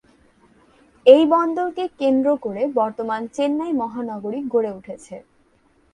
এই 1.05 1.23
বন্দরকে 1.33 1.85
কেন্দ্র 1.99 2.27
করে 2.45 2.61
বর্তমান 2.79 3.21
চেন্নাই 3.35 3.73
মহানগরী 3.73 4.39
গড়ে 4.53 4.71
উঠেছে। 4.77 5.15